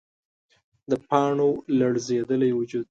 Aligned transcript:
د 0.89 0.91
پاڼو 1.07 1.49
لړزیدلی 1.79 2.51
وجود 2.55 2.79